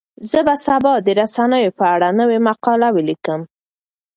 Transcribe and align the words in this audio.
زه 0.29 0.39
به 0.47 0.55
سبا 0.65 0.93
د 1.05 1.07
رسنیو 1.21 1.75
په 1.79 1.85
اړه 1.93 2.09
نوې 2.19 2.39
مقاله 2.47 2.87
ولیکم. 2.93 3.41